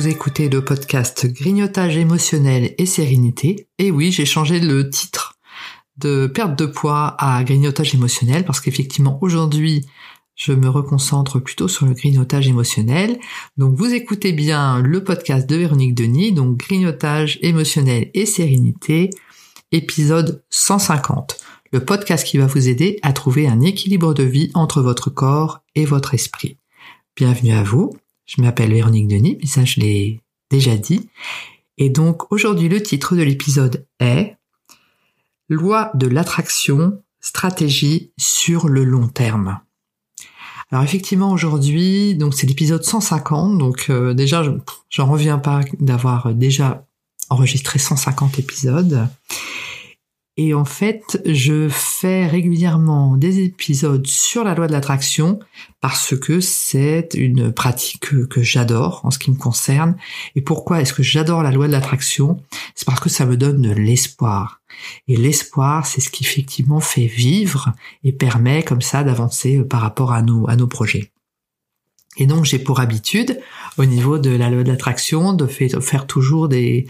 Vous 0.00 0.08
écoutez 0.08 0.48
le 0.48 0.64
podcast 0.64 1.26
Grignotage 1.26 1.98
émotionnel 1.98 2.74
et 2.78 2.86
sérénité. 2.86 3.68
Et 3.78 3.90
oui, 3.90 4.10
j'ai 4.10 4.24
changé 4.24 4.58
le 4.58 4.88
titre 4.88 5.38
de 5.98 6.26
perte 6.26 6.58
de 6.58 6.64
poids 6.64 7.16
à 7.18 7.44
grignotage 7.44 7.94
émotionnel 7.94 8.46
parce 8.46 8.60
qu'effectivement 8.60 9.18
aujourd'hui 9.20 9.84
je 10.36 10.52
me 10.52 10.70
reconcentre 10.70 11.38
plutôt 11.38 11.68
sur 11.68 11.84
le 11.84 11.92
grignotage 11.92 12.48
émotionnel. 12.48 13.18
Donc 13.58 13.76
vous 13.76 13.92
écoutez 13.92 14.32
bien 14.32 14.80
le 14.80 15.04
podcast 15.04 15.46
de 15.46 15.56
Véronique 15.56 15.94
Denis, 15.94 16.32
donc 16.32 16.56
grignotage 16.56 17.38
émotionnel 17.42 18.10
et 18.14 18.24
sérénité, 18.24 19.10
épisode 19.70 20.42
150. 20.48 21.36
Le 21.74 21.84
podcast 21.84 22.26
qui 22.26 22.38
va 22.38 22.46
vous 22.46 22.70
aider 22.70 22.98
à 23.02 23.12
trouver 23.12 23.48
un 23.48 23.60
équilibre 23.60 24.14
de 24.14 24.22
vie 24.22 24.50
entre 24.54 24.80
votre 24.80 25.10
corps 25.10 25.60
et 25.74 25.84
votre 25.84 26.14
esprit. 26.14 26.56
Bienvenue 27.16 27.52
à 27.52 27.62
vous. 27.62 27.92
Je 28.30 28.40
m'appelle 28.40 28.72
Véronique 28.72 29.08
Denis, 29.08 29.38
mais 29.40 29.46
ça 29.46 29.64
je 29.64 29.80
l'ai 29.80 30.20
déjà 30.50 30.76
dit. 30.76 31.10
Et 31.78 31.90
donc 31.90 32.30
aujourd'hui 32.32 32.68
le 32.68 32.80
titre 32.80 33.16
de 33.16 33.22
l'épisode 33.22 33.86
est 33.98 34.36
Loi 35.48 35.90
de 35.94 36.06
l'attraction, 36.06 37.02
stratégie 37.20 38.12
sur 38.16 38.68
le 38.68 38.84
long 38.84 39.08
terme. 39.08 39.58
Alors 40.70 40.84
effectivement 40.84 41.32
aujourd'hui, 41.32 42.14
donc 42.14 42.34
c'est 42.34 42.46
l'épisode 42.46 42.84
150, 42.84 43.58
donc 43.58 43.86
euh, 43.90 44.14
déjà 44.14 44.44
j'en 44.90 45.06
reviens 45.06 45.38
pas 45.38 45.62
d'avoir 45.80 46.32
déjà 46.32 46.86
enregistré 47.30 47.80
150 47.80 48.38
épisodes. 48.38 49.08
Et 50.36 50.54
en 50.54 50.64
fait, 50.64 51.20
je 51.26 51.68
fais 51.68 52.26
régulièrement 52.26 53.16
des 53.16 53.40
épisodes 53.40 54.06
sur 54.06 54.44
la 54.44 54.54
loi 54.54 54.68
de 54.68 54.72
l'attraction 54.72 55.40
parce 55.80 56.16
que 56.16 56.40
c'est 56.40 57.10
une 57.14 57.52
pratique 57.52 58.00
que, 58.28 58.42
j'adore 58.42 59.00
en 59.04 59.10
ce 59.10 59.18
qui 59.18 59.30
me 59.30 59.36
concerne. 59.36 59.96
Et 60.36 60.40
pourquoi 60.40 60.80
est-ce 60.80 60.94
que 60.94 61.02
j'adore 61.02 61.42
la 61.42 61.50
loi 61.50 61.66
de 61.66 61.72
l'attraction? 61.72 62.40
C'est 62.74 62.86
parce 62.86 63.00
que 63.00 63.08
ça 63.08 63.26
me 63.26 63.36
donne 63.36 63.60
de 63.60 63.72
l'espoir. 63.72 64.62
Et 65.08 65.16
l'espoir, 65.16 65.84
c'est 65.84 66.00
ce 66.00 66.10
qui 66.10 66.24
effectivement 66.24 66.80
fait 66.80 67.06
vivre 67.06 67.74
et 68.04 68.12
permet 68.12 68.62
comme 68.62 68.82
ça 68.82 69.02
d'avancer 69.02 69.62
par 69.64 69.80
rapport 69.80 70.12
à 70.12 70.22
nos, 70.22 70.48
à 70.48 70.56
nos 70.56 70.68
projets. 70.68 71.12
Et 72.16 72.26
donc 72.26 72.44
j'ai 72.44 72.58
pour 72.58 72.80
habitude, 72.80 73.40
au 73.78 73.84
niveau 73.84 74.18
de 74.18 74.30
la 74.30 74.48
loi 74.48 74.62
de 74.62 74.70
l'attraction, 74.70 75.32
de 75.32 75.46
faire 75.46 76.06
toujours 76.06 76.48
des, 76.48 76.86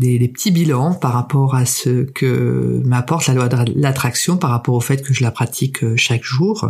des, 0.00 0.28
petits 0.28 0.50
bilans 0.50 0.94
par 0.94 1.12
rapport 1.12 1.54
à 1.54 1.66
ce 1.66 2.04
que 2.04 2.82
m'apporte 2.84 3.26
la 3.26 3.34
loi 3.34 3.48
de 3.48 3.72
l'attraction, 3.76 4.36
par 4.36 4.50
rapport 4.50 4.74
au 4.74 4.80
fait 4.80 5.02
que 5.02 5.12
je 5.12 5.22
la 5.22 5.30
pratique 5.30 5.84
euh, 5.84 5.96
chaque 5.96 6.24
jour. 6.24 6.66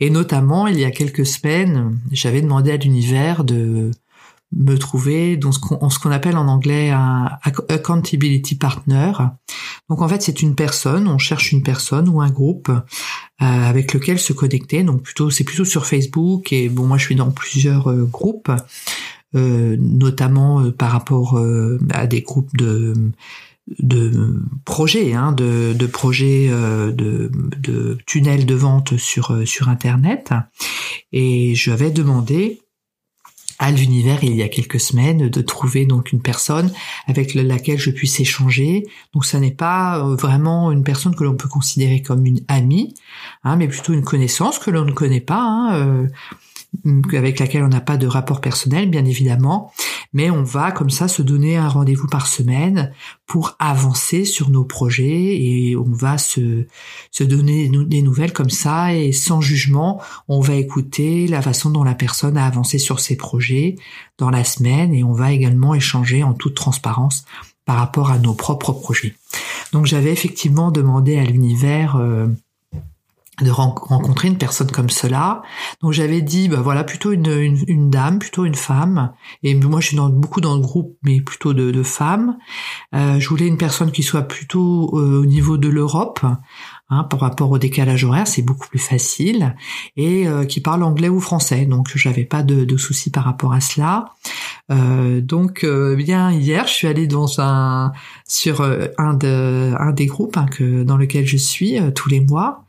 Et 0.00 0.10
notamment, 0.10 0.66
il 0.66 0.78
y 0.78 0.84
a 0.84 0.90
quelques 0.90 1.26
semaines, 1.26 1.98
j'avais 2.12 2.42
demandé 2.42 2.70
à 2.70 2.76
l'univers 2.76 3.44
de 3.44 3.90
me 4.54 4.76
trouver 4.76 5.36
dans 5.36 5.50
ce 5.52 5.58
qu'on 5.98 6.10
appelle 6.10 6.36
en 6.36 6.46
anglais 6.46 6.90
un 6.90 7.30
accountability 7.42 8.54
partner. 8.54 9.12
Donc 9.88 10.02
en 10.02 10.08
fait 10.08 10.22
c'est 10.22 10.40
une 10.40 10.54
personne, 10.54 11.08
on 11.08 11.18
cherche 11.18 11.52
une 11.52 11.62
personne 11.62 12.08
ou 12.08 12.20
un 12.20 12.30
groupe 12.30 12.68
euh, 12.68 12.80
avec 13.40 13.92
lequel 13.92 14.18
se 14.18 14.32
connecter. 14.32 14.84
Donc 14.84 15.02
plutôt 15.02 15.30
c'est 15.30 15.44
plutôt 15.44 15.64
sur 15.64 15.86
Facebook 15.86 16.52
et 16.52 16.68
bon 16.68 16.86
moi 16.86 16.96
je 16.96 17.04
suis 17.04 17.16
dans 17.16 17.30
plusieurs 17.30 17.90
euh, 17.90 18.04
groupes 18.04 18.50
notamment 19.34 20.60
euh, 20.60 20.70
par 20.70 20.90
rapport 20.92 21.38
euh, 21.38 21.78
à 21.90 22.06
des 22.06 22.22
groupes 22.22 22.56
de 22.56 22.94
de 23.80 24.40
projets, 24.64 25.14
hein, 25.14 25.32
de, 25.32 25.72
de 25.72 25.86
projets 25.86 26.48
de, 26.48 27.32
de 27.58 27.98
tunnels 28.06 28.46
de 28.46 28.54
vente 28.54 28.96
sur 28.96 29.36
sur 29.44 29.68
internet, 29.68 30.32
et 31.12 31.56
je 31.56 31.72
vais 31.72 31.90
demandé 31.90 32.60
à 33.58 33.72
l'univers 33.72 34.22
il 34.22 34.36
y 34.36 34.42
a 34.42 34.48
quelques 34.48 34.78
semaines 34.78 35.28
de 35.28 35.40
trouver 35.42 35.84
donc 35.84 36.12
une 36.12 36.22
personne 36.22 36.70
avec 37.08 37.34
laquelle 37.34 37.78
je 37.78 37.90
puisse 37.90 38.20
échanger. 38.20 38.86
Donc 39.14 39.24
ça 39.24 39.40
n'est 39.40 39.50
pas 39.50 40.14
vraiment 40.14 40.70
une 40.70 40.84
personne 40.84 41.16
que 41.16 41.24
l'on 41.24 41.34
peut 41.34 41.48
considérer 41.48 42.02
comme 42.02 42.24
une 42.24 42.42
amie, 42.46 42.94
hein, 43.42 43.56
mais 43.56 43.66
plutôt 43.66 43.94
une 43.94 44.04
connaissance 44.04 44.60
que 44.60 44.70
l'on 44.70 44.84
ne 44.84 44.92
connaît 44.92 45.20
pas. 45.20 45.42
Hein, 45.42 46.06
avec 47.12 47.38
laquelle 47.38 47.64
on 47.64 47.68
n'a 47.68 47.80
pas 47.80 47.96
de 47.96 48.06
rapport 48.06 48.40
personnel, 48.40 48.90
bien 48.90 49.04
évidemment, 49.04 49.72
mais 50.12 50.30
on 50.30 50.42
va 50.42 50.72
comme 50.72 50.90
ça 50.90 51.08
se 51.08 51.22
donner 51.22 51.56
un 51.56 51.68
rendez-vous 51.68 52.06
par 52.06 52.26
semaine 52.26 52.92
pour 53.26 53.56
avancer 53.58 54.24
sur 54.24 54.50
nos 54.50 54.64
projets 54.64 55.36
et 55.40 55.76
on 55.76 55.92
va 55.92 56.18
se, 56.18 56.66
se 57.10 57.24
donner 57.24 57.68
des 57.68 58.02
nouvelles 58.02 58.32
comme 58.32 58.50
ça 58.50 58.94
et 58.94 59.12
sans 59.12 59.40
jugement, 59.40 60.00
on 60.28 60.40
va 60.40 60.54
écouter 60.54 61.26
la 61.26 61.42
façon 61.42 61.70
dont 61.70 61.84
la 61.84 61.94
personne 61.94 62.36
a 62.36 62.46
avancé 62.46 62.78
sur 62.78 63.00
ses 63.00 63.16
projets 63.16 63.76
dans 64.18 64.30
la 64.30 64.44
semaine 64.44 64.94
et 64.94 65.04
on 65.04 65.12
va 65.12 65.32
également 65.32 65.74
échanger 65.74 66.22
en 66.22 66.34
toute 66.34 66.54
transparence 66.54 67.24
par 67.64 67.76
rapport 67.76 68.10
à 68.10 68.18
nos 68.18 68.32
propres 68.32 68.72
projets. 68.72 69.14
Donc 69.72 69.86
j'avais 69.86 70.12
effectivement 70.12 70.70
demandé 70.70 71.18
à 71.18 71.24
l'univers 71.24 71.96
euh, 71.96 72.28
de 73.42 73.50
rencontrer 73.50 74.28
une 74.28 74.38
personne 74.38 74.70
comme 74.70 74.88
cela. 74.88 75.42
Donc 75.82 75.92
j'avais 75.92 76.22
dit, 76.22 76.48
bah 76.48 76.60
voilà, 76.62 76.84
plutôt 76.84 77.12
une, 77.12 77.58
une, 77.66 77.90
dame, 77.90 78.18
plutôt 78.18 78.46
une 78.46 78.54
femme. 78.54 79.12
Et 79.42 79.54
moi, 79.54 79.80
je 79.80 79.88
suis 79.88 79.96
dans, 79.96 80.08
beaucoup 80.08 80.40
dans 80.40 80.54
le 80.54 80.62
groupe, 80.62 80.96
mais 81.02 81.20
plutôt 81.20 81.52
de, 81.52 81.70
de 81.70 81.82
femmes. 81.82 82.38
Euh, 82.94 83.20
je 83.20 83.28
voulais 83.28 83.46
une 83.46 83.58
personne 83.58 83.92
qui 83.92 84.02
soit 84.02 84.22
plutôt 84.22 84.90
euh, 84.98 85.20
au 85.20 85.26
niveau 85.26 85.58
de 85.58 85.68
l'Europe, 85.68 86.20
hein, 86.88 87.04
par 87.04 87.20
rapport 87.20 87.50
au 87.50 87.58
décalage 87.58 88.04
horaire, 88.04 88.26
c'est 88.26 88.40
beaucoup 88.40 88.68
plus 88.68 88.78
facile, 88.78 89.54
et 89.96 90.26
euh, 90.26 90.46
qui 90.46 90.60
parle 90.60 90.82
anglais 90.82 91.10
ou 91.10 91.20
français. 91.20 91.66
Donc 91.66 91.88
j'avais 91.94 92.24
pas 92.24 92.42
de, 92.42 92.64
de 92.64 92.76
soucis 92.78 93.10
par 93.10 93.24
rapport 93.24 93.52
à 93.52 93.60
cela. 93.60 94.14
Euh, 94.72 95.20
donc 95.20 95.64
bien 95.64 96.32
hier, 96.32 96.66
je 96.66 96.72
suis 96.72 96.88
allée 96.88 97.06
dans 97.06 97.38
un 97.40 97.92
sur 98.26 98.62
un 98.62 99.14
de 99.14 99.74
un 99.78 99.92
des 99.92 100.06
groupes 100.06 100.38
hein, 100.38 100.46
que 100.46 100.82
dans 100.84 100.96
lequel 100.96 101.26
je 101.26 101.36
suis 101.36 101.78
tous 101.94 102.08
les 102.08 102.20
mois 102.20 102.64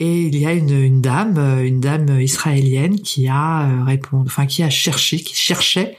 et 0.00 0.22
il 0.22 0.36
y 0.36 0.46
a 0.46 0.52
une, 0.52 0.70
une, 0.70 1.00
dame, 1.00 1.38
euh, 1.38 1.66
une 1.66 1.80
dame 1.80 2.20
israélienne 2.20 3.00
qui 3.00 3.28
a 3.28 3.68
euh, 3.68 3.84
répondu, 3.84 4.26
enfin 4.26 4.46
qui 4.46 4.62
a 4.62 4.70
cherché, 4.70 5.18
qui 5.18 5.34
cherchait 5.34 5.96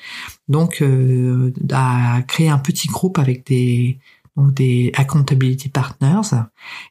donc 0.47 0.81
euh, 0.81 1.53
à 1.71 2.21
créer 2.27 2.49
un 2.49 2.59
petit 2.59 2.87
groupe 2.87 3.19
avec 3.19 3.45
des 3.45 3.99
donc 4.37 4.53
des 4.53 4.93
accountability 4.95 5.67
partners. 5.67 6.45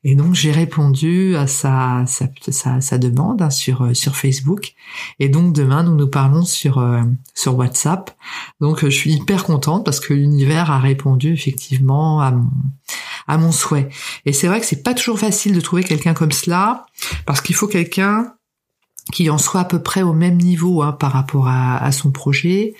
Et 0.04 0.16
donc 0.16 0.34
j'ai 0.34 0.52
répondu 0.52 1.34
à 1.34 1.46
sa 1.46 2.04
sa, 2.06 2.28
sa, 2.50 2.82
sa 2.82 2.98
demande 2.98 3.40
hein, 3.40 3.48
sur 3.48 3.96
sur 3.96 4.16
Facebook. 4.16 4.74
Et 5.18 5.30
donc 5.30 5.54
demain 5.54 5.82
nous 5.82 5.94
nous 5.94 6.08
parlons 6.08 6.42
sur 6.42 6.84
sur 7.34 7.56
WhatsApp. 7.56 8.10
Donc 8.60 8.80
je 8.80 8.90
suis 8.90 9.14
hyper 9.14 9.44
contente 9.44 9.84
parce 9.86 9.98
que 9.98 10.12
l'univers 10.12 10.70
a 10.70 10.78
répondu 10.78 11.32
effectivement 11.32 12.20
à 12.20 12.32
mon 12.32 12.50
à 13.28 13.38
mon 13.38 13.52
souhait. 13.52 13.88
Et 14.24 14.32
c'est 14.32 14.48
vrai 14.48 14.60
que 14.60 14.66
c'est 14.66 14.82
pas 14.82 14.94
toujours 14.94 15.18
facile 15.18 15.54
de 15.54 15.60
trouver 15.60 15.84
quelqu'un 15.84 16.14
comme 16.14 16.32
cela, 16.32 16.86
parce 17.26 17.40
qu'il 17.40 17.54
faut 17.54 17.68
quelqu'un 17.68 18.34
qui 19.12 19.30
en 19.30 19.38
soit 19.38 19.60
à 19.60 19.64
peu 19.64 19.82
près 19.82 20.02
au 20.02 20.12
même 20.12 20.36
niveau 20.36 20.82
hein, 20.82 20.92
par 20.92 21.12
rapport 21.12 21.48
à, 21.48 21.90
son 21.92 22.10
projet, 22.10 22.74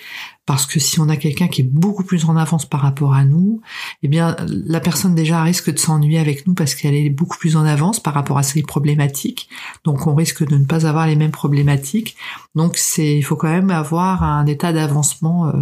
parce 0.49 0.65
que 0.65 0.81
si 0.81 0.99
on 0.99 1.11
a 1.11 1.19
quelqu'un 1.19 1.47
qui 1.47 1.61
est 1.61 1.71
beaucoup 1.71 2.05
plus 2.05 2.25
en 2.25 2.35
avance 2.35 2.65
par 2.65 2.81
rapport 2.81 3.13
à 3.13 3.23
nous, 3.23 3.61
eh 4.03 4.09
bien 4.09 4.35
la 4.49 4.81
personne 4.81 5.15
déjà 5.15 5.43
risque 5.43 5.71
de 5.71 5.79
s'ennuyer 5.79 6.19
avec 6.19 6.47
nous 6.47 6.55
parce 6.55 6.75
qu'elle 6.75 6.95
est 6.95 7.11
beaucoup 7.11 7.37
plus 7.37 7.55
en 7.55 7.67
avance 7.67 8.01
par 8.01 8.15
rapport 8.15 8.39
à 8.39 8.43
ses 8.43 8.63
problématiques. 8.63 9.51
Donc 9.85 10.07
on 10.07 10.15
risque 10.15 10.49
de 10.49 10.57
ne 10.57 10.65
pas 10.65 10.87
avoir 10.87 11.07
les 11.07 11.17
mêmes 11.17 11.33
problématiques. 11.33 12.17
Donc 12.55 12.79
c'est 12.79 13.15
il 13.15 13.21
faut 13.21 13.37
quand 13.37 13.51
même 13.51 13.69
avoir 13.69 14.23
un 14.23 14.47
état 14.47 14.73
d'avancement 14.73 15.49
euh, 15.49 15.53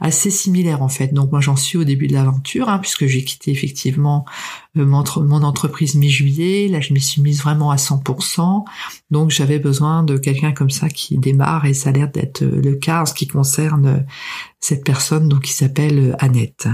assez 0.00 0.30
similaire 0.30 0.82
en 0.82 0.88
fait. 0.88 1.12
Donc 1.12 1.32
moi 1.32 1.40
j'en 1.40 1.56
suis 1.56 1.76
au 1.76 1.82
début 1.82 2.06
de 2.06 2.14
l'aventure 2.14 2.68
hein, 2.68 2.78
puisque 2.78 3.06
j'ai 3.06 3.24
quitté 3.24 3.50
effectivement 3.50 4.24
euh, 4.76 4.86
mon, 4.86 5.02
mon 5.16 5.42
entreprise 5.42 5.96
mi-juillet. 5.96 6.68
Là 6.68 6.80
je 6.80 6.92
m'y 6.92 7.00
suis 7.00 7.22
mise 7.22 7.42
vraiment 7.42 7.72
à 7.72 7.76
100%. 7.76 8.64
Donc 9.10 9.30
j'avais 9.30 9.58
besoin 9.58 10.04
de 10.04 10.16
quelqu'un 10.16 10.52
comme 10.52 10.70
ça 10.70 10.88
qui 10.88 11.18
démarre 11.18 11.64
et 11.64 11.74
ça 11.74 11.88
a 11.88 11.92
l'air 11.92 12.08
d'être 12.08 12.44
le 12.44 12.76
cas 12.76 13.02
en 13.02 13.06
ce 13.06 13.14
qui 13.14 13.26
concerne 13.26 14.06
cette 14.60 14.84
personne 14.84 15.28
donc 15.28 15.42
qui 15.42 15.52
s'appelle 15.52 15.98
euh, 15.98 16.16
Annette. 16.18 16.68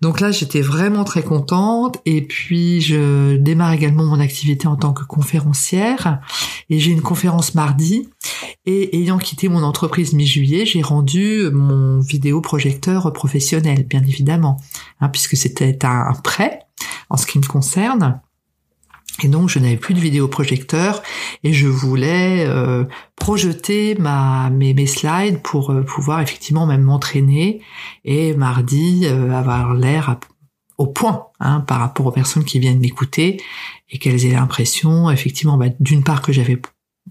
Donc 0.00 0.20
là, 0.20 0.30
j'étais 0.30 0.60
vraiment 0.60 1.04
très 1.04 1.22
contente 1.22 1.98
et 2.04 2.22
puis 2.22 2.80
je 2.80 3.36
démarre 3.36 3.72
également 3.72 4.04
mon 4.04 4.20
activité 4.20 4.68
en 4.68 4.76
tant 4.76 4.92
que 4.92 5.02
conférencière 5.02 6.20
et 6.70 6.78
j'ai 6.78 6.92
une 6.92 7.02
conférence 7.02 7.54
mardi 7.54 8.08
et 8.66 9.00
ayant 9.00 9.18
quitté 9.18 9.48
mon 9.48 9.62
entreprise 9.62 10.12
mi-juillet, 10.12 10.66
j'ai 10.66 10.82
rendu 10.82 11.50
mon 11.52 12.00
vidéoprojecteur 12.00 13.12
professionnel, 13.12 13.86
bien 13.86 14.02
évidemment, 14.02 14.58
hein, 15.00 15.08
puisque 15.08 15.36
c'était 15.36 15.84
un 15.84 16.12
prêt 16.22 16.60
en 17.10 17.16
ce 17.16 17.26
qui 17.26 17.38
me 17.38 17.46
concerne. 17.46 18.20
Et 19.22 19.28
donc 19.28 19.48
je 19.48 19.58
n'avais 19.58 19.76
plus 19.76 19.94
de 19.94 20.00
vidéoprojecteur 20.00 21.02
et 21.42 21.52
je 21.52 21.66
voulais 21.66 22.44
euh, 22.46 22.84
projeter 23.16 23.96
mes 23.98 24.86
slides 24.86 25.42
pour 25.42 25.70
euh, 25.70 25.82
pouvoir 25.82 26.20
effectivement 26.20 26.66
même 26.66 26.82
m'entraîner 26.82 27.60
et 28.04 28.34
mardi 28.34 29.06
euh, 29.06 29.32
avoir 29.32 29.74
l'air 29.74 30.18
au 30.76 30.86
point 30.86 31.26
hein, 31.40 31.60
par 31.60 31.80
rapport 31.80 32.06
aux 32.06 32.12
personnes 32.12 32.44
qui 32.44 32.60
viennent 32.60 32.78
m'écouter 32.78 33.42
et 33.90 33.98
qu'elles 33.98 34.24
aient 34.24 34.32
l'impression 34.32 35.10
effectivement 35.10 35.56
bah, 35.56 35.66
d'une 35.80 36.04
part 36.04 36.22
que 36.22 36.32
j'avais 36.32 36.56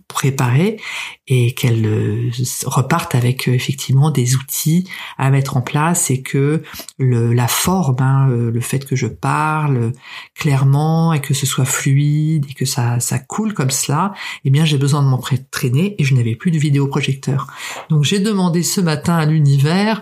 préparée 0.07 0.79
et 1.27 1.53
qu'elle 1.53 1.85
euh, 1.85 2.31
reparte 2.65 3.13
avec 3.13 3.47
euh, 3.47 3.53
effectivement 3.53 4.09
des 4.09 4.35
outils 4.35 4.87
à 5.17 5.29
mettre 5.29 5.57
en 5.57 5.61
place 5.61 6.09
et 6.09 6.21
que 6.21 6.63
le, 6.97 7.33
la 7.33 7.47
forme, 7.47 7.97
hein, 7.99 8.29
euh, 8.29 8.49
le 8.49 8.61
fait 8.61 8.85
que 8.85 8.95
je 8.95 9.07
parle 9.07 9.91
clairement 10.35 11.11
et 11.11 11.19
que 11.19 11.33
ce 11.33 11.45
soit 11.45 11.65
fluide 11.65 12.45
et 12.49 12.53
que 12.53 12.65
ça, 12.65 13.01
ça 13.01 13.19
coule 13.19 13.53
comme 13.53 13.71
cela, 13.71 14.13
eh 14.45 14.49
bien 14.49 14.63
j'ai 14.63 14.77
besoin 14.77 15.03
de 15.03 15.07
m'entraîner 15.07 15.95
et 15.99 16.03
je 16.05 16.15
n'avais 16.15 16.35
plus 16.35 16.51
de 16.51 16.57
vidéoprojecteur. 16.57 17.47
Donc 17.89 18.03
j'ai 18.03 18.19
demandé 18.19 18.63
ce 18.63 18.79
matin 18.79 19.17
à 19.17 19.25
l'univers 19.25 20.01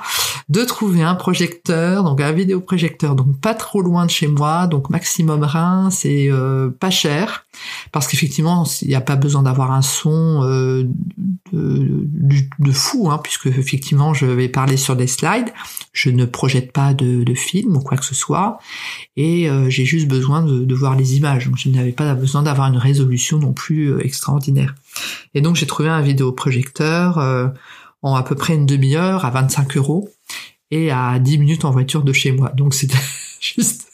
de 0.50 0.63
trouver 0.63 1.01
un 1.01 1.16
projecteur, 1.16 2.04
donc 2.04 2.22
un 2.22 2.31
vidéoprojecteur, 2.31 3.16
donc 3.16 3.40
pas 3.42 3.56
trop 3.56 3.81
loin 3.81 4.06
de 4.06 4.12
chez 4.12 4.28
moi, 4.28 4.68
donc 4.68 4.92
maximum 4.92 5.44
rein, 5.44 5.90
c'est 5.90 6.30
pas 6.80 6.92
cher 6.92 7.44
parce 7.92 8.07
qu'effectivement 8.07 8.66
il 8.81 8.88
n'y 8.88 8.96
a 8.96 9.02
pas 9.02 9.16
besoin 9.16 9.44
d'avoir 9.44 9.72
un 9.72 9.81
son 9.81 10.42
de, 11.52 12.72
fou, 12.72 13.10
hein, 13.10 13.19
puisque 13.24 13.48
effectivement 13.48 14.13
je 14.13 14.25
vais 14.25 14.50
parler 14.50 14.78
sur 14.78 14.96
des 14.96 15.07
slides, 15.07 15.52
je 15.94 16.10
ne 16.10 16.25
projette 16.25 16.72
pas 16.72 16.94
de, 16.94 17.24
de 17.24 17.34
film 17.34 17.78
ou 17.78 17.80
quoi 17.80 17.98
que 17.98 18.06
ce 18.06 18.16
soit, 18.16 18.60
et 19.16 19.50
euh, 19.50 19.69
j'ai 19.69 19.86
juste 19.86 20.07
besoin 20.07 20.44
de, 20.44 20.75
voir 20.75 20.96
les 20.96 21.16
images, 21.16 21.48
donc 21.48 21.57
je 21.57 21.69
n'avais 21.69 21.92
pas 21.92 22.13
besoin 22.13 22.44
d'avoir 22.44 22.68
une 22.68 22.78
résolution 22.78 23.38
non 23.38 23.54
plus 23.54 23.94
euh, 23.94 24.06
extraordinaire. 24.06 24.75
Et 25.34 25.42
donc 25.42 25.56
j'ai 25.56 25.68
trouvé 25.68 25.90
un 25.90 26.01
vidéoprojecteur 26.01 27.18
euh, 27.18 27.48
en 28.01 28.16
à 28.16 28.24
peu 28.24 28.36
près 28.36 28.56
une 28.56 28.66
demi-heure 28.66 29.25
à 29.25 29.30
25 29.30 29.78
euros 29.78 30.10
et 30.72 30.92
à 30.92 31.18
10 31.19 31.38
minutes 31.38 31.66
en 31.66 31.72
voiture 31.72 32.04
de 32.04 32.12
chez 32.12 32.31
moi. 32.31 32.51
Donc 32.56 32.74
c'était 32.74 32.98
juste, 33.40 33.88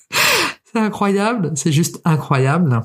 c'est 0.66 0.80
incroyable, 0.80 1.52
c'est 1.56 1.72
juste 1.72 2.02
incroyable. 2.04 2.81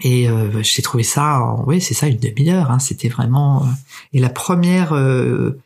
Et 0.00 0.28
euh, 0.28 0.62
j'ai 0.62 0.82
trouvé 0.82 1.04
ça, 1.04 1.56
oui, 1.66 1.80
c'est 1.80 1.94
ça, 1.94 2.06
une 2.06 2.18
demi-heure. 2.18 2.70
Hein, 2.70 2.78
C'était 2.78 3.08
vraiment. 3.08 3.62
Euh, 3.62 3.66
et 4.12 4.18
la 4.18 4.28
première 4.28 4.92
euh, 4.92 5.60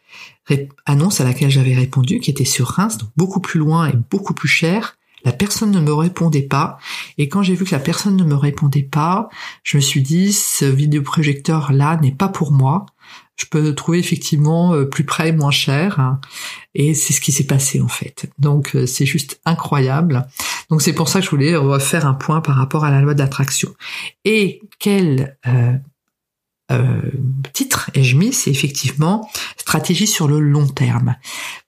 annonce 0.87 1.21
à 1.21 1.25
laquelle 1.25 1.51
j'avais 1.51 1.75
répondu, 1.75 2.21
qui 2.21 2.31
était 2.31 2.45
sur 2.45 2.69
Reims, 2.69 2.99
donc 2.99 3.11
beaucoup 3.17 3.41
plus 3.41 3.59
loin 3.59 3.89
et 3.89 3.95
beaucoup 4.11 4.35
plus 4.35 4.49
cher, 4.49 4.97
la 5.25 5.33
personne 5.33 5.71
ne 5.71 5.81
me 5.81 5.93
répondait 5.93 6.43
pas. 6.43 6.79
Et 7.17 7.29
quand 7.29 7.43
j'ai 7.43 7.55
vu 7.55 7.65
que 7.65 7.75
la 7.75 7.81
personne 7.81 8.17
ne 8.17 8.25
me 8.25 8.37
répondait 8.37 8.83
pas, 8.83 9.29
je 9.63 9.77
me 9.77 9.81
suis 9.81 10.03
dit, 10.03 10.33
ce 10.33 10.65
vidéoprojecteur-là 10.65 11.99
n'est 12.01 12.13
pas 12.13 12.29
pour 12.29 12.53
moi 12.53 12.87
je 13.39 13.47
peux 13.47 13.63
le 13.63 13.75
trouver 13.75 13.99
effectivement 13.99 14.75
euh, 14.75 14.85
plus 14.85 15.05
près, 15.05 15.33
moins 15.33 15.53
cher. 15.53 16.01
Hein. 16.01 16.21
et 16.75 16.93
c'est 16.93 17.13
ce 17.13 17.21
qui 17.21 17.33
s'est 17.33 17.47
passé 17.47 17.81
en 17.81 17.89
fait. 17.89 18.31
Donc 18.39 18.75
euh, 18.75 18.85
c'est 18.85 19.07
juste 19.07 19.41
incroyable. 19.45 20.27
Donc 20.71 20.83
c'est 20.83 20.93
pour 20.93 21.09
ça 21.09 21.21
que 21.21 21.25
je 21.25 21.31
voulais 21.31 21.57
refaire 21.57 22.07
un 22.07 22.15
point 22.15 22.41
par 22.41 22.57
rapport 22.57 22.85
à 22.85 22.91
la 22.91 23.01
loi 23.01 23.15
d'attraction. 23.15 23.75
Et 24.25 24.61
quel 24.79 25.39
euh, 25.47 25.73
euh, 26.71 27.01
titre 27.53 27.91
ai-je 27.95 28.17
mis? 28.17 28.33
C'est 28.33 28.51
effectivement 28.51 29.29
stratégie 29.57 30.07
sur 30.07 30.29
le 30.29 30.41
long 30.41 30.67
terme. 30.67 31.17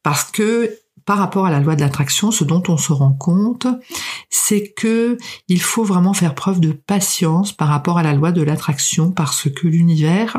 Parce 0.02 0.25
que 0.25 0.76
par 1.06 1.19
rapport 1.19 1.47
à 1.47 1.50
la 1.50 1.61
loi 1.61 1.76
de 1.76 1.81
l'attraction, 1.81 2.31
ce 2.31 2.44
dont 2.44 2.62
on 2.69 2.76
se 2.76 2.93
rend 2.93 3.12
compte, 3.12 3.67
c'est 4.29 4.73
que 4.76 5.19
il 5.49 5.61
faut 5.61 5.82
vraiment 5.82 6.12
faire 6.12 6.35
preuve 6.35 6.61
de 6.61 6.73
patience 6.73 7.52
par 7.52 7.69
rapport 7.69 7.99
à 7.99 8.02
la 8.02 8.12
loi 8.12 8.32
de 8.32 8.43
l'attraction 8.43 9.11
parce 9.11 9.50
que 9.50 9.67
l'univers 9.67 10.37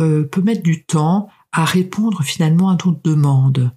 euh, 0.00 0.24
peut 0.24 0.40
mettre 0.40 0.62
du 0.62 0.84
temps 0.84 1.28
à 1.52 1.64
répondre 1.64 2.22
finalement 2.22 2.70
à 2.70 2.78
nos 2.84 2.98
demandes. 3.04 3.70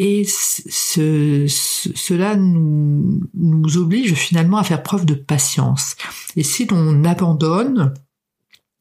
Et 0.00 0.24
ce, 0.24 1.46
cela 1.48 2.36
nous, 2.36 3.20
nous 3.34 3.76
oblige 3.78 4.14
finalement 4.14 4.58
à 4.58 4.64
faire 4.64 4.84
preuve 4.84 5.04
de 5.04 5.14
patience. 5.14 5.96
Et 6.36 6.44
si 6.44 6.66
l'on 6.66 7.04
abandonne, 7.04 7.92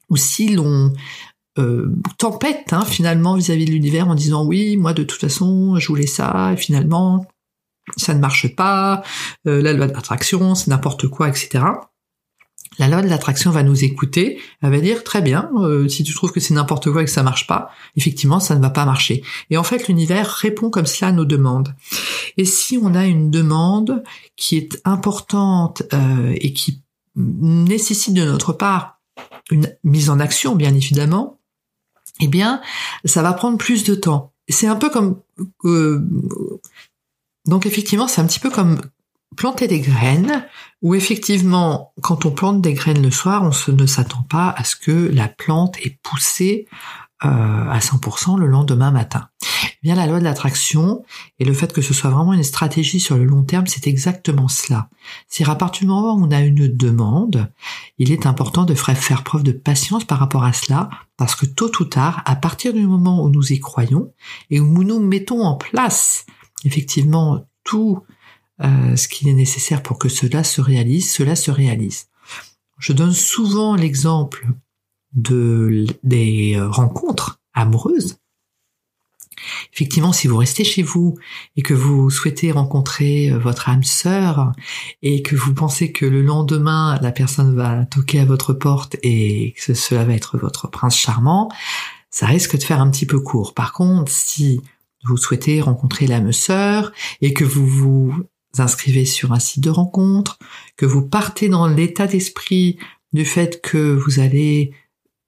ou 0.09 0.15
si 0.15 0.49
l'on 0.49 0.93
euh, 1.57 1.91
tempête 2.19 2.71
hein, 2.71 2.85
finalement 2.85 3.35
vis-à-vis 3.35 3.65
de 3.65 3.71
l'univers 3.71 4.07
en 4.07 4.13
disant 4.13 4.45
oui, 4.45 4.77
moi 4.77 4.93
de 4.93 5.03
toute 5.03 5.19
façon 5.19 5.77
je 5.79 5.87
voulais 5.87 6.05
ça 6.05 6.53
et 6.53 6.57
finalement 6.57 7.25
ça 7.95 8.13
ne 8.13 8.19
marche 8.19 8.55
pas, 8.55 9.01
euh, 9.47 9.61
la 9.61 9.73
loi 9.73 9.87
de 9.87 9.93
l'attraction 9.93 10.53
c'est 10.53 10.69
n'importe 10.69 11.07
quoi, 11.07 11.29
etc. 11.29 11.63
La 12.77 12.87
loi 12.87 13.01
de 13.01 13.07
l'attraction 13.07 13.51
va 13.51 13.63
nous 13.63 13.83
écouter, 13.83 14.39
elle 14.61 14.71
va 14.71 14.79
dire 14.79 15.03
très 15.03 15.21
bien, 15.21 15.49
euh, 15.57 15.87
si 15.87 16.03
tu 16.03 16.13
trouves 16.13 16.31
que 16.31 16.39
c'est 16.39 16.53
n'importe 16.53 16.91
quoi 16.91 17.01
et 17.01 17.05
que 17.05 17.11
ça 17.11 17.23
marche 17.23 17.47
pas, 17.47 17.71
effectivement 17.95 18.39
ça 18.39 18.55
ne 18.55 18.61
va 18.61 18.69
pas 18.69 18.85
marcher. 18.85 19.23
Et 19.49 19.57
en 19.57 19.63
fait 19.63 19.87
l'univers 19.87 20.29
répond 20.29 20.69
comme 20.69 20.85
cela 20.85 21.09
à 21.09 21.11
nos 21.11 21.25
demandes. 21.25 21.75
Et 22.37 22.45
si 22.45 22.79
on 22.81 22.93
a 22.93 23.05
une 23.05 23.31
demande 23.31 24.03
qui 24.35 24.57
est 24.57 24.79
importante 24.85 25.83
et 26.35 26.53
qui 26.53 26.83
nécessite 27.15 28.13
de 28.13 28.23
notre 28.23 28.53
part 28.53 28.99
une 29.49 29.73
mise 29.83 30.09
en 30.09 30.19
action 30.19 30.55
bien 30.55 30.73
évidemment, 30.73 31.37
eh 32.19 32.27
bien, 32.27 32.61
ça 33.05 33.21
va 33.21 33.33
prendre 33.33 33.57
plus 33.57 33.83
de 33.83 33.95
temps. 33.95 34.33
C'est 34.47 34.67
un 34.67 34.75
peu 34.75 34.89
comme... 34.89 35.19
Euh, 35.65 36.05
donc 37.45 37.65
effectivement, 37.65 38.07
c'est 38.07 38.21
un 38.21 38.27
petit 38.27 38.39
peu 38.39 38.49
comme 38.49 38.81
planter 39.37 39.67
des 39.67 39.79
graines, 39.79 40.45
où 40.81 40.95
effectivement, 40.95 41.93
quand 42.01 42.25
on 42.25 42.31
plante 42.31 42.61
des 42.61 42.73
graines 42.73 43.01
le 43.01 43.11
soir, 43.11 43.43
on 43.43 43.71
ne 43.71 43.85
s'attend 43.85 44.23
pas 44.23 44.53
à 44.57 44.63
ce 44.63 44.75
que 44.75 45.09
la 45.13 45.29
plante 45.29 45.77
ait 45.85 45.97
poussé 46.03 46.67
euh, 47.23 47.27
à 47.27 47.79
100% 47.79 48.37
le 48.37 48.47
lendemain 48.47 48.91
matin. 48.91 49.29
Eh 49.63 49.77
bien, 49.81 49.95
la 49.95 50.05
loi 50.05 50.19
de 50.19 50.23
l'attraction 50.23 51.03
et 51.39 51.45
le 51.45 51.53
fait 51.53 51.73
que 51.73 51.81
ce 51.81 51.93
soit 51.93 52.09
vraiment 52.09 52.33
une 52.33 52.43
stratégie 52.43 52.99
sur 52.99 53.15
le 53.15 53.23
long 53.23 53.43
terme, 53.43 53.65
c'est 53.65 53.87
exactement 53.87 54.47
cela. 54.47 54.89
C'est 55.27 55.47
à 55.47 55.55
partir 55.55 55.81
du 55.81 55.87
moment 55.87 56.13
où 56.13 56.25
on 56.25 56.31
a 56.31 56.41
une 56.41 56.67
demande, 56.67 57.51
il 57.97 58.11
est 58.11 58.25
important 58.25 58.65
de 58.65 58.75
faire 58.75 59.23
preuve 59.23 59.43
de 59.43 59.51
patience 59.51 60.03
par 60.03 60.19
rapport 60.19 60.43
à 60.43 60.53
cela, 60.53 60.89
parce 61.15 61.35
que 61.35 61.45
tôt 61.45 61.71
ou 61.79 61.85
tard, 61.85 62.21
à 62.25 62.35
partir 62.35 62.73
du 62.73 62.85
moment 62.85 63.23
où 63.23 63.29
nous 63.29 63.51
y 63.51 63.59
croyons 63.59 64.11
et 64.49 64.59
où 64.59 64.83
nous 64.83 64.99
mettons 64.99 65.43
en 65.43 65.55
place 65.55 66.25
effectivement 66.65 67.47
tout 67.63 68.03
euh, 68.63 68.95
ce 68.95 69.07
qui 69.07 69.29
est 69.29 69.33
nécessaire 69.33 69.83
pour 69.83 69.99
que 69.99 70.09
cela 70.09 70.43
se 70.43 70.61
réalise, 70.61 71.11
cela 71.11 71.35
se 71.35 71.51
réalise. 71.51 72.07
Je 72.79 72.93
donne 72.93 73.13
souvent 73.13 73.75
l'exemple 73.75 74.47
de, 75.13 75.85
des 76.03 76.55
euh, 76.55 76.69
rencontres 76.69 77.39
amoureuses. 77.53 78.17
Effectivement, 79.73 80.13
si 80.13 80.27
vous 80.27 80.37
restez 80.37 80.63
chez 80.63 80.81
vous 80.81 81.15
et 81.55 81.61
que 81.61 81.73
vous 81.73 82.09
souhaitez 82.09 82.51
rencontrer 82.51 83.29
euh, 83.29 83.37
votre 83.37 83.69
âme 83.69 83.83
sœur 83.83 84.51
et 85.01 85.21
que 85.21 85.35
vous 85.35 85.53
pensez 85.53 85.91
que 85.91 86.05
le 86.05 86.21
lendemain 86.21 86.97
la 87.01 87.11
personne 87.11 87.55
va 87.55 87.85
toquer 87.85 88.19
à 88.19 88.25
votre 88.25 88.53
porte 88.53 88.95
et 89.03 89.53
que 89.53 89.73
cela 89.73 90.03
va 90.03 90.13
être 90.13 90.37
votre 90.37 90.67
prince 90.69 90.97
charmant, 90.97 91.49
ça 92.09 92.25
risque 92.25 92.57
de 92.57 92.63
faire 92.63 92.81
un 92.81 92.89
petit 92.89 93.05
peu 93.05 93.19
court. 93.19 93.53
Par 93.53 93.73
contre, 93.73 94.11
si 94.11 94.61
vous 95.03 95.17
souhaitez 95.17 95.61
rencontrer 95.61 96.07
l'âme 96.07 96.33
sœur 96.33 96.91
et 97.21 97.33
que 97.33 97.45
vous 97.45 97.67
vous 97.67 98.15
inscrivez 98.57 99.05
sur 99.05 99.33
un 99.33 99.39
site 99.39 99.63
de 99.63 99.69
rencontre, 99.69 100.39
que 100.77 100.85
vous 100.85 101.07
partez 101.07 101.49
dans 101.49 101.67
l'état 101.67 102.07
d'esprit 102.07 102.77
du 103.13 103.25
fait 103.25 103.61
que 103.61 103.95
vous 103.95 104.19
allez 104.19 104.71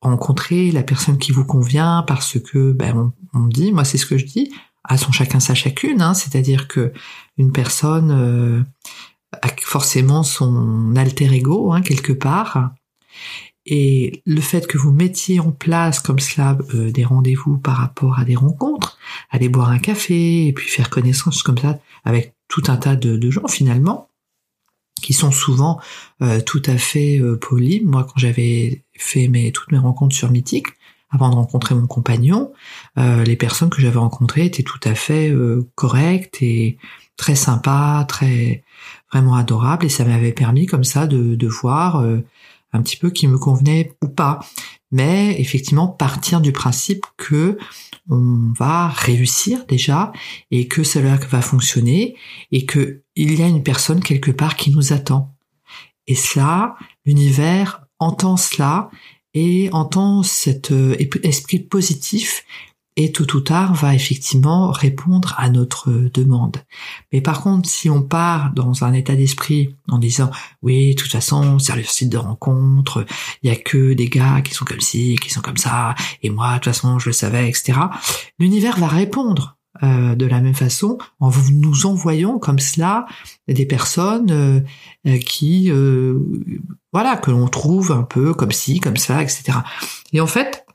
rencontrer 0.01 0.71
la 0.71 0.83
personne 0.83 1.17
qui 1.17 1.31
vous 1.31 1.45
convient 1.45 2.03
parce 2.07 2.39
que 2.39 2.71
ben 2.71 3.11
on, 3.33 3.47
dit, 3.47 3.71
moi 3.71 3.83
c'est 3.83 3.97
ce 3.97 4.05
que 4.05 4.17
je 4.17 4.25
dis, 4.25 4.51
à 4.83 4.97
son 4.97 5.11
chacun 5.11 5.39
sa 5.39 5.55
chacune, 5.55 6.01
hein, 6.01 6.13
c'est-à-dire 6.13 6.67
que 6.67 6.93
une 7.37 7.51
personne 7.51 8.11
euh, 8.11 8.63
a 9.41 9.49
forcément 9.61 10.23
son 10.23 10.95
alter 10.95 11.33
ego 11.33 11.73
hein, 11.73 11.81
quelque 11.81 12.13
part. 12.13 12.71
Et 13.65 14.23
le 14.25 14.41
fait 14.41 14.65
que 14.65 14.77
vous 14.77 14.91
mettiez 14.91 15.39
en 15.39 15.51
place 15.51 15.99
comme 15.99 16.19
cela 16.19 16.57
euh, 16.73 16.91
des 16.91 17.03
rendez-vous 17.03 17.57
par 17.57 17.77
rapport 17.77 18.17
à 18.17 18.25
des 18.25 18.35
rencontres, 18.35 18.97
aller 19.29 19.49
boire 19.49 19.69
un 19.69 19.79
café 19.79 20.47
et 20.47 20.53
puis 20.53 20.67
faire 20.67 20.89
connaissance 20.89 21.43
comme 21.43 21.57
ça 21.57 21.79
avec 22.03 22.33
tout 22.49 22.63
un 22.67 22.75
tas 22.75 22.97
de, 22.97 23.15
de 23.15 23.31
gens 23.31 23.47
finalement, 23.47 24.09
qui 25.01 25.13
sont 25.13 25.31
souvent 25.31 25.79
euh, 26.21 26.41
tout 26.41 26.61
à 26.65 26.77
fait 26.77 27.19
euh, 27.19 27.37
polis. 27.37 27.81
Moi, 27.83 28.03
quand 28.03 28.17
j'avais 28.17 28.83
fait 28.93 29.29
mes, 29.29 29.53
toutes 29.53 29.71
mes 29.71 29.77
rencontres 29.77 30.15
sur 30.15 30.29
Mythique, 30.29 30.67
avant 31.09 31.29
de 31.29 31.35
rencontrer 31.35 31.73
mon 31.73 31.87
compagnon, 31.87 32.51
euh, 32.97 33.23
les 33.23 33.35
personnes 33.35 33.69
que 33.69 33.81
j'avais 33.81 33.97
rencontrées 33.97 34.45
étaient 34.45 34.63
tout 34.63 34.79
à 34.83 34.93
fait 34.93 35.33
correctes 35.75 36.41
et 36.41 36.77
très 37.17 37.35
sympas, 37.35 38.03
très 38.03 38.63
vraiment 39.11 39.35
adorables, 39.35 39.85
et 39.85 39.89
ça 39.89 40.05
m'avait 40.05 40.33
permis 40.33 40.65
comme 40.65 40.83
ça 40.83 41.07
de, 41.07 41.35
de 41.35 41.47
voir 41.47 42.05
un 42.73 42.81
petit 42.81 42.97
peu 42.97 43.09
qui 43.09 43.27
me 43.27 43.37
convenait 43.37 43.93
ou 44.03 44.07
pas. 44.07 44.39
Mais 44.91 45.39
effectivement, 45.39 45.87
partir 45.87 46.41
du 46.41 46.51
principe 46.51 47.05
que 47.17 47.57
on 48.09 48.53
va 48.57 48.87
réussir 48.87 49.65
déjà 49.67 50.11
et 50.49 50.67
que 50.67 50.83
cela 50.83 51.15
va 51.15 51.41
fonctionner 51.41 52.15
et 52.51 52.65
que 52.65 53.03
il 53.15 53.39
y 53.39 53.43
a 53.43 53.47
une 53.47 53.63
personne 53.63 54.01
quelque 54.01 54.31
part 54.31 54.55
qui 54.55 54.71
nous 54.71 54.93
attend. 54.93 55.35
Et 56.07 56.15
cela, 56.15 56.75
l'univers 57.05 57.85
entend 57.99 58.35
cela 58.35 58.89
et 59.35 59.69
entend 59.73 60.23
cet 60.23 60.71
euh, 60.71 60.95
esprit 61.23 61.59
positif 61.59 62.43
et 62.99 63.13
tout 63.13 63.37
ou 63.37 63.39
tard 63.39 63.73
va 63.75 63.95
effectivement 63.95 64.71
répondre 64.71 65.33
à 65.37 65.49
notre 65.49 65.89
demande. 66.13 66.57
Mais 67.13 67.21
par 67.21 67.41
contre, 67.41 67.69
si 67.69 67.89
on 67.89 68.01
part 68.01 68.51
dans 68.53 68.83
un 68.83 68.91
état 68.91 69.15
d'esprit 69.15 69.73
en 69.87 69.99
disant 69.99 70.29
oui, 70.61 70.95
de 70.95 71.01
toute 71.01 71.11
façon, 71.11 71.59
c'est 71.59 71.77
le 71.77 71.83
site 71.83 72.09
de 72.09 72.17
rencontre, 72.17 73.05
il 73.41 73.49
y 73.49 73.53
a 73.53 73.55
que 73.55 73.93
des 73.93 74.09
gars 74.09 74.41
qui 74.41 74.53
sont 74.53 74.65
comme 74.65 74.81
ci, 74.81 75.17
qui 75.21 75.29
sont 75.29 75.39
comme 75.39 75.55
ça, 75.55 75.95
et 76.23 76.29
moi, 76.29 76.49
de 76.49 76.55
toute 76.55 76.65
façon, 76.65 76.99
je 76.99 77.07
le 77.07 77.13
savais, 77.13 77.47
etc. 77.47 77.79
L'univers 78.37 78.77
va 78.77 78.87
répondre 78.87 79.57
euh, 79.81 80.15
de 80.15 80.25
la 80.25 80.41
même 80.41 80.55
façon 80.55 80.97
en 81.21 81.31
nous 81.53 81.85
envoyant 81.85 82.37
comme 82.37 82.59
cela 82.59 83.05
des 83.47 83.65
personnes 83.65 84.31
euh, 84.31 84.59
euh, 85.07 85.19
qui 85.19 85.71
voilà 86.91 87.15
que 87.15 87.31
l'on 87.31 87.47
trouve 87.47 87.91
un 87.91 88.03
peu 88.03 88.33
comme 88.33 88.51
ci 88.51 88.79
comme 88.79 88.97
ça 88.97 89.21
etc 89.21 89.59
et 90.11 90.19
en 90.19 90.27
fait 90.27 90.65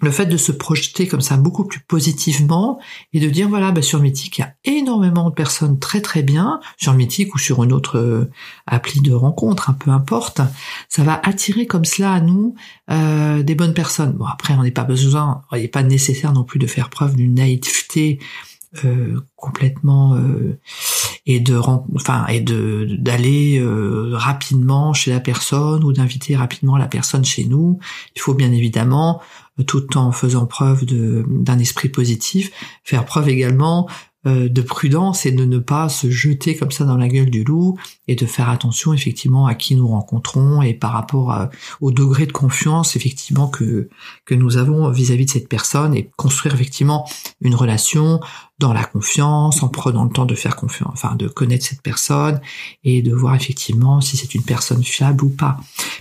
le 0.00 0.10
fait 0.10 0.26
de 0.26 0.36
se 0.36 0.52
projeter 0.52 1.06
comme 1.06 1.20
ça 1.20 1.36
beaucoup 1.36 1.64
plus 1.64 1.80
positivement 1.80 2.80
et 3.12 3.20
de 3.20 3.28
dire 3.28 3.48
voilà 3.48 3.70
bah, 3.70 3.82
sur 3.82 4.00
Mythique 4.00 4.38
il 4.38 4.40
y 4.40 4.44
a 4.44 4.54
énormément 4.64 5.28
de 5.28 5.34
personnes 5.34 5.78
très 5.78 6.00
très 6.00 6.22
bien. 6.22 6.60
Sur 6.76 6.94
Mythique 6.94 7.34
ou 7.34 7.38
sur 7.38 7.62
une 7.62 7.72
autre 7.72 7.98
euh, 7.98 8.30
appli 8.66 9.00
de 9.00 9.12
rencontre 9.12 9.70
un 9.70 9.74
peu 9.74 9.90
importe 9.90 10.40
ça 10.88 11.04
va 11.04 11.20
attirer 11.22 11.66
comme 11.66 11.84
cela 11.84 12.12
à 12.12 12.20
nous 12.20 12.54
euh, 12.90 13.42
des 13.42 13.54
bonnes 13.54 13.74
personnes. 13.74 14.12
Bon 14.12 14.26
après 14.26 14.54
on 14.54 14.62
n'est 14.62 14.70
pas 14.70 14.84
besoin 14.84 15.42
il 15.52 15.60
n'est 15.60 15.68
pas 15.68 15.82
nécessaire 15.82 16.32
non 16.32 16.44
plus 16.44 16.58
de 16.58 16.66
faire 16.66 16.90
preuve 16.90 17.16
d'une 17.16 17.34
naïveté 17.34 18.18
euh, 18.84 19.20
complètement 19.36 20.16
et 21.34 21.40
de 21.40 21.56
enfin 21.56 22.26
et 22.26 22.40
de 22.40 22.86
d'aller 22.98 23.62
rapidement 24.12 24.92
chez 24.92 25.10
la 25.10 25.20
personne 25.20 25.84
ou 25.84 25.92
d'inviter 25.92 26.36
rapidement 26.36 26.76
la 26.76 26.88
personne 26.88 27.24
chez 27.24 27.44
nous. 27.44 27.78
Il 28.16 28.20
faut 28.20 28.34
bien 28.34 28.52
évidemment 28.52 29.20
tout 29.66 29.96
en 29.96 30.12
faisant 30.12 30.46
preuve 30.46 30.84
d'un 30.84 31.58
esprit 31.58 31.88
positif, 31.88 32.50
faire 32.84 33.04
preuve 33.04 33.28
également 33.28 33.88
euh, 33.88 34.09
de 34.24 34.60
prudence 34.60 35.24
et 35.24 35.32
de 35.32 35.46
ne 35.46 35.58
pas 35.58 35.88
se 35.88 36.10
jeter 36.10 36.54
comme 36.54 36.70
ça 36.70 36.84
dans 36.84 36.98
la 36.98 37.08
gueule 37.08 37.30
du 37.30 37.42
loup 37.42 37.78
et 38.06 38.16
de 38.16 38.26
faire 38.26 38.50
attention 38.50 38.92
effectivement 38.92 39.46
à 39.46 39.54
qui 39.54 39.74
nous 39.74 39.88
rencontrons 39.88 40.60
et 40.60 40.74
par 40.74 40.92
rapport 40.92 41.48
au 41.80 41.90
degré 41.90 42.26
de 42.26 42.32
confiance 42.32 42.96
effectivement 42.96 43.48
que 43.48 43.88
que 44.26 44.34
nous 44.34 44.58
avons 44.58 44.90
vis-à-vis 44.90 45.24
de 45.24 45.30
cette 45.30 45.48
personne 45.48 45.94
et 45.94 46.10
construire 46.16 46.54
effectivement 46.54 47.08
une 47.40 47.54
relation 47.54 48.20
dans 48.58 48.74
la 48.74 48.84
confiance 48.84 49.62
en 49.62 49.68
prenant 49.68 50.04
le 50.04 50.10
temps 50.10 50.26
de 50.26 50.34
faire 50.34 50.54
confiance 50.54 50.90
enfin 50.92 51.14
de 51.16 51.26
connaître 51.26 51.64
cette 51.64 51.82
personne 51.82 52.42
et 52.84 53.00
de 53.00 53.14
voir 53.14 53.34
effectivement 53.34 54.02
si 54.02 54.18
c'est 54.18 54.34
une 54.34 54.44
personne 54.44 54.84
fiable 54.84 55.24
ou 55.24 55.30
pas. 55.30 55.58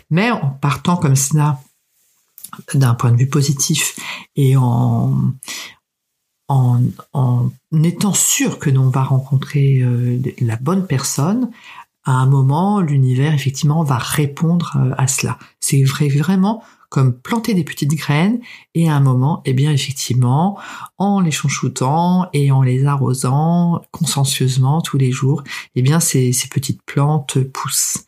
Mais 0.10 0.30
en 0.32 0.50
partant 0.50 0.98
comme 0.98 1.16
cela 1.16 1.62
d'un 2.74 2.96
point 2.96 3.12
de 3.12 3.18
vue 3.18 3.30
positif 3.30 3.98
et 4.36 4.58
en, 4.58 5.34
en, 6.50 7.52
étant 7.84 8.14
sûr 8.14 8.60
que 8.60 8.70
l'on 8.70 8.90
va 8.90 9.04
rencontrer 9.04 9.82
euh, 9.82 10.20
la 10.42 10.56
bonne 10.56 10.88
personne, 10.88 11.52
à 12.06 12.14
un 12.14 12.26
moment, 12.26 12.82
l'univers 12.82 13.34
effectivement 13.34 13.84
va 13.84 13.98
répondre 13.98 14.76
euh, 14.78 14.94
à 14.98 15.08
cela. 15.08 15.38
C'est 15.60 15.84
vrai 15.84 16.08
vraiment 16.08 16.64
comme 16.90 17.14
planter 17.14 17.54
des 17.54 17.64
petites 17.64 17.94
graines 17.94 18.40
et 18.74 18.90
à 18.90 18.96
un 18.96 19.00
moment, 19.00 19.44
eh 19.46 19.54
bien 19.54 19.72
effectivement, 19.72 20.58
en 20.98 21.20
les 21.20 21.30
chouchoutant 21.30 22.28
et 22.34 22.52
en 22.52 22.64
les 22.64 22.86
arrosant 22.86 23.84
consciencieusement 23.92 24.82
tous 24.82 24.98
les 24.98 25.12
jours, 25.12 25.44
eh 25.76 25.84
bien 25.84 26.00
ces, 26.00 26.32
petites 26.52 26.82
plantes 26.82 27.44
poussent. 27.44 28.06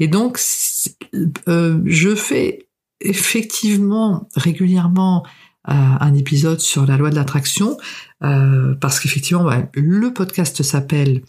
Et 0.00 0.08
donc, 0.08 0.40
euh, 1.46 1.80
je 1.84 2.16
fais 2.16 2.66
effectivement 3.00 4.28
régulièrement 4.34 5.24
un 5.66 6.14
épisode 6.14 6.60
sur 6.60 6.86
la 6.86 6.96
loi 6.96 7.10
de 7.10 7.16
l'attraction 7.16 7.76
euh, 8.22 8.74
parce 8.80 9.00
qu'effectivement 9.00 9.44
bah, 9.44 9.68
le 9.74 10.12
podcast 10.12 10.62
s'appelle 10.62 11.22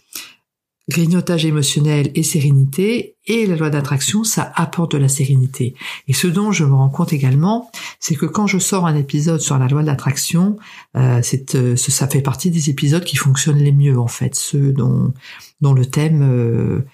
grignotage 0.88 1.44
émotionnel 1.44 2.10
et 2.14 2.22
sérénité 2.22 3.16
et 3.26 3.46
la 3.46 3.56
loi 3.56 3.68
d'attraction 3.68 4.24
ça 4.24 4.50
apporte 4.54 4.92
de 4.92 4.98
la 4.98 5.08
sérénité. 5.08 5.74
Et 6.08 6.14
ce 6.14 6.26
dont 6.26 6.50
je 6.50 6.64
me 6.64 6.74
rends 6.74 6.88
compte 6.88 7.12
également 7.12 7.70
c'est 8.00 8.14
que 8.14 8.26
quand 8.26 8.46
je 8.46 8.58
sors 8.58 8.86
un 8.86 8.96
épisode 8.96 9.40
sur 9.40 9.58
la 9.58 9.68
loi 9.68 9.82
de 9.82 9.86
l'attraction 9.86 10.56
euh, 10.96 11.20
euh, 11.54 11.76
ça 11.76 12.08
fait 12.08 12.22
partie 12.22 12.50
des 12.50 12.70
épisodes 12.70 13.04
qui 13.04 13.16
fonctionnent 13.16 13.58
les 13.58 13.72
mieux 13.72 13.98
en 13.98 14.08
fait 14.08 14.34
ceux 14.34 14.72
dont 14.72 15.12
dont 15.60 15.74
le 15.74 15.84
thème 15.84 16.22
euh, 16.22 16.84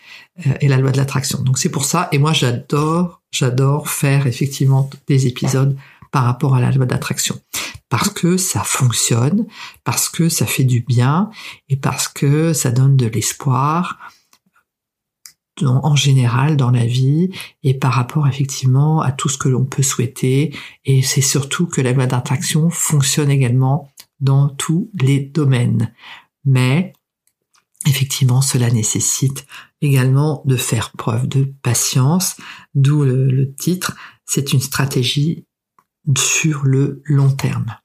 est 0.61 0.69
la 0.69 0.79
loi 0.79 0.91
de 0.91 0.97
l'attraction. 0.97 1.43
Donc 1.43 1.59
c'est 1.59 1.69
pour 1.69 1.85
ça 1.85 2.09
et 2.11 2.19
moi 2.19 2.33
j'adore 2.33 3.23
j'adore 3.31 3.89
faire 3.89 4.27
effectivement 4.27 4.91
des 5.07 5.27
épisodes 5.29 5.77
par 6.15 6.27
rapport 6.27 6.55
à 6.55 6.61
la 6.61 6.71
loi 6.71 6.87
d'attraction 6.87 7.41
parce 7.89 8.09
que 8.09 8.37
ça 8.37 8.63
fonctionne, 8.63 9.47
parce 9.83 10.09
que 10.09 10.29
ça 10.29 10.47
fait 10.47 10.63
du 10.63 10.81
bien 10.81 11.29
et 11.69 11.77
parce 11.77 12.07
que 12.07 12.53
ça 12.53 12.71
donne 12.71 12.97
de 12.97 13.07
l'espoir 13.07 13.99
en 15.61 15.97
général 15.97 16.57
dans 16.57 16.71
la 16.71 16.87
vie 16.87 17.31
et 17.65 17.75
par 17.75 17.93
rapport 17.95 18.29
effectivement 18.29 19.01
à 19.01 19.11
tout 19.11 19.29
ce 19.29 19.39
que 19.39 19.49
l'on 19.49 19.65
peut 19.65 19.83
souhaiter 19.83 20.57
et 20.85 21.03
c'est 21.03 21.21
surtout 21.21 21.67
que 21.67 21.81
la 21.81 21.93
loi 21.93 22.07
d'attraction 22.07 22.71
fonctionne 22.71 23.31
également 23.31 23.91
dans 24.21 24.49
tous 24.51 24.93
les 24.95 25.19
domaines. 25.19 25.93
Mais 26.45 26.93
effectivement, 27.87 28.41
cela 28.41 28.71
nécessite 28.71 29.47
également 29.81 30.43
de 30.45 30.57
faire 30.57 30.93
preuve 30.93 31.27
de 31.27 31.53
patience, 31.63 32.37
d'où 32.77 33.03
le, 33.03 33.53
titre, 33.55 33.97
c'est 34.25 34.53
une 34.53 34.61
stratégie 34.61 35.45
sur 36.17 36.65
le 36.65 37.03
long 37.05 37.31
terme. 37.31 37.77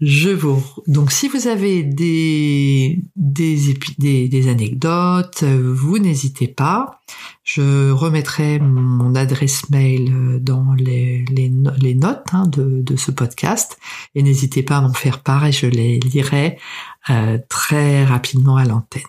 Je 0.00 0.30
vous 0.30 0.60
donc 0.88 1.12
si 1.12 1.28
vous 1.28 1.46
avez 1.46 1.84
des 1.84 3.04
des, 3.14 3.76
des, 3.98 4.48
anecdotes, 4.48 5.44
vous 5.44 5.98
n'hésitez 5.98 6.48
pas. 6.48 7.00
Je 7.44 7.92
remettrai 7.92 8.58
mon 8.58 9.14
adresse 9.14 9.70
mail 9.70 10.40
dans 10.42 10.74
les, 10.74 11.24
les, 11.30 11.94
notes 11.94 12.26
hein, 12.32 12.48
de, 12.48 12.82
de 12.82 12.96
ce 12.96 13.12
podcast 13.12 13.78
et 14.16 14.24
n'hésitez 14.24 14.64
pas 14.64 14.78
à 14.78 14.80
m'en 14.80 14.92
faire 14.92 15.20
part 15.20 15.46
et 15.46 15.52
je 15.52 15.66
les 15.66 16.00
lirai 16.00 16.58
euh, 17.10 17.38
très 17.48 18.04
rapidement 18.04 18.56
à 18.56 18.64
l'antenne. 18.64 19.02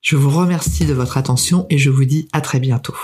Je 0.00 0.16
vous 0.16 0.30
remercie 0.30 0.86
de 0.86 0.94
votre 0.94 1.18
attention 1.18 1.66
et 1.68 1.76
je 1.76 1.90
vous 1.90 2.06
dis 2.06 2.28
à 2.32 2.40
très 2.40 2.60
bientôt. 2.60 2.96